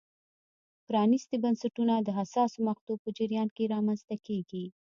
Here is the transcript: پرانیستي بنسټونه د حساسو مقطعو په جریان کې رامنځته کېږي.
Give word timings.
پرانیستي 0.87 1.37
بنسټونه 1.43 1.93
د 2.01 2.09
حساسو 2.19 2.57
مقطعو 2.69 3.01
په 3.03 3.09
جریان 3.17 3.47
کې 3.55 3.71
رامنځته 3.73 4.15
کېږي. 4.27 4.65